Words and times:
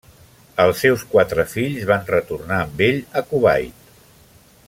Els 0.61 0.79
seus 0.85 1.03
quatre 1.11 1.45
fills 1.51 1.85
van 1.91 2.09
retornar 2.13 2.59
amb 2.63 2.83
ell 2.89 2.99
a 3.21 3.25
Kuwait. 3.35 3.89